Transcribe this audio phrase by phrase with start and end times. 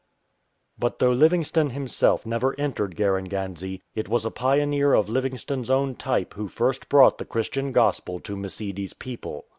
[0.79, 5.93] But though Livingstone himself never entered Garen ganze, it was a pioneer of Livingstone''s own
[5.93, 9.45] type who first brought the Christian Gospel to Msidi's people.